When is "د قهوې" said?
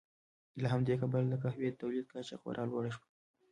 1.29-1.69